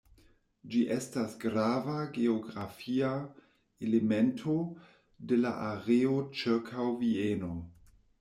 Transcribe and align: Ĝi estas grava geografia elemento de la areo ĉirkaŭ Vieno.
Ĝi 0.69 0.79
estas 0.93 1.33
grava 1.41 1.97
geografia 2.15 3.11
elemento 3.89 4.55
de 5.33 5.39
la 5.43 5.51
areo 5.67 6.17
ĉirkaŭ 6.41 6.87
Vieno. 7.03 7.53